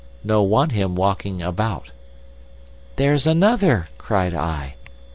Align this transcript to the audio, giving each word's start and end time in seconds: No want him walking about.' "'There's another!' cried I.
No 0.23 0.41
want 0.41 0.71
him 0.71 0.95
walking 0.95 1.43
about.' 1.43 1.91
"'There's 2.95 3.27
another!' 3.27 3.89
cried 3.99 4.33
I. 4.33 4.73